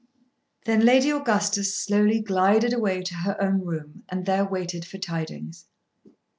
Then 0.65 0.79
Lady 0.83 1.11
Augustus 1.13 1.77
slowly 1.77 2.21
glided 2.21 2.73
away 2.73 3.03
to 3.03 3.13
her 3.17 3.39
own 3.39 3.61
room 3.63 4.03
and 4.09 4.25
there 4.25 4.43
waited 4.45 4.83
for 4.83 4.97
tidings. 4.97 5.67